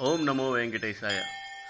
[0.00, 1.22] ఓం నమో వెంకటేశాయ.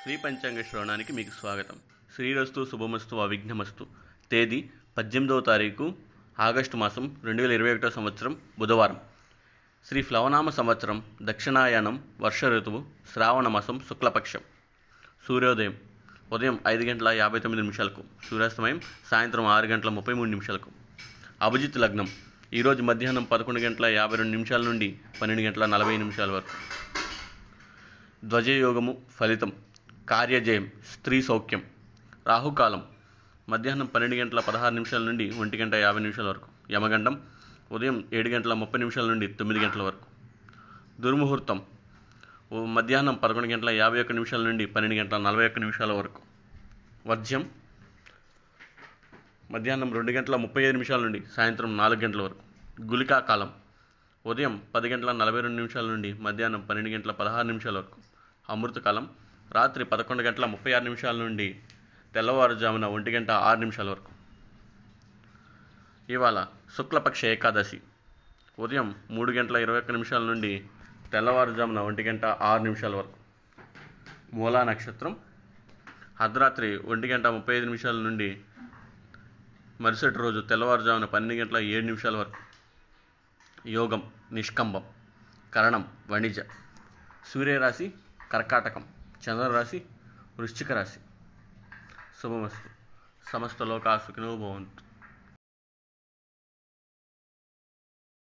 [0.03, 1.77] శ్రీ పంచాంగ శ్రవణానికి మీకు స్వాగతం.
[2.15, 3.87] శ్రీరస్తు శుభమస్తు అవిఘ్నమస్తు.
[4.31, 4.65] తేదీ
[4.99, 5.95] పద్దెనిమిదవ తారీఖు
[6.41, 9.01] ఆగస్టు మాసం రెండు వేల ఇరవై ఒకటో సంవత్సరం బుధవారం.
[9.89, 14.41] శ్రీ ఫ్లవనామ సంవత్సరం దక్షిణాయనం వర్ష ఋతువు శ్రావణ మాసం శుక్లపక్షం.
[15.29, 15.77] సూర్యోదయం
[16.33, 18.05] ఉదయం ఐదు గంటల యాభై తొమ్మిది నిమిషాలకు.
[18.31, 18.81] సూర్యాస్తమయం
[19.11, 20.71] సాయంత్రం ఆరు గంటల ముప్పై మూడు నిమిషాలకు.
[21.43, 22.09] అభిజిత్ లగ్నం
[22.55, 26.85] ఈరోజు మధ్యాహ్నం పదకొండు గంటల యాభై రెండు నిమిషాల నుండి పన్నెండు గంటల నలభై నిమిషాల వరకు.
[28.25, 29.53] ధ్వజయోగము ఫలితం
[30.09, 31.63] కార్యజయం స్త్రీ సౌఖ్యం.
[32.27, 32.83] రాహుకాలం
[33.49, 36.49] మధ్యాహ్నం పన్నెండు గంటల పదహారు నిమిషాల నుండి ఒంటి గంట యాభై నిమిషాల వరకు.
[36.71, 37.23] యమగండం
[37.73, 40.07] ఉదయం ఏడు గంటల ముప్పై నిమిషాల నుండి తొమ్మిది గంటల వరకు.
[41.01, 41.63] దుర్ముహూర్తం
[42.53, 46.21] ఓ మధ్యాహ్నం పదకొండు గంటల యాభై ఒక్క నిమిషాల నుండి పన్నెండు గంటల నలభై ఒక్క నిమిషాల వరకు.
[47.07, 47.51] వర్జ్యం
[49.51, 52.43] మధ్యాహ్నం రెండు గంటల ముప్పై ఐదు నిమిషాల నుండి సాయంత్రం నాలుగు గంటల వరకు.
[52.83, 53.53] గులికా కాలం
[54.27, 58.14] ఉదయం పది గంటల నలభై రెండు నిమిషాల నుండి మధ్యాహ్నం పన్నెండు గంటల పదహారు నిమిషాల వరకు.
[58.51, 59.11] అమృతకాలం.
[59.53, 61.61] రాత్రి పదకొండు గంటల ముప్పై ఆరు నిమిషాల నుండి
[62.15, 64.13] తెల్లవారుజామున ఒంటి గంట ఆరు నిమిషాల వరకు.
[66.13, 67.81] ఇవాళ శుక్లపక్ష ఏకాదశి.
[68.59, 70.65] ఉదయం మూడు గంటల ఇరవై ఒక్క నిమిషాల నుండి
[71.13, 73.17] తెల్లవారుజామున ఒంటి గంట ఆరు నిమిషాల వరకు.
[74.35, 75.17] మూలా నక్షత్రం.
[76.21, 78.41] అర్ధరాత్రి ఒంటి గంట ముప్పై ఐదు నిమిషాల నుండి
[79.81, 82.37] మరుసటి రోజు తెల్లవారుజామున పన్నెండు గంటల ఏడు నిమిషాల వరకు.
[83.69, 84.83] యోగం నిష్కంబం
[85.55, 86.41] కరణం వణిజ.
[87.27, 87.93] సూర్యరాశి
[88.35, 88.85] కర్కాటకం
[89.17, 89.85] చంద్రరాశి
[90.39, 91.01] వృశ్చిక రాశి.
[92.23, 92.71] శుభమస్తు.
[93.33, 94.94] సమస్త లోకా సుఖినో భవంతు.